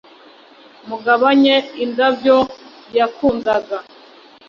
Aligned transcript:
mugabanye 0.87 1.55
indabyo 1.83 2.37
yakundaga 2.97 3.77